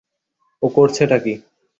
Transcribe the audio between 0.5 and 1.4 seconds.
ও করছে টা কি?